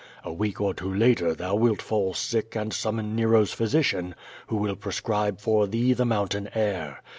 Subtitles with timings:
[0.23, 4.15] A week or two later thou wilt fall sick and sum mon Nero's physician,
[4.47, 7.03] who will prescribe for thee the moun tain air.